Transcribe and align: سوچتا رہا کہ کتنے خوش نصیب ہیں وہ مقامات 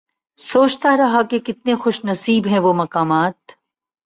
سوچتا 0.37 0.95
رہا 0.97 1.21
کہ 1.21 1.39
کتنے 1.39 1.75
خوش 1.75 2.05
نصیب 2.05 2.47
ہیں 2.47 2.59
وہ 2.59 2.73
مقامات 2.73 3.51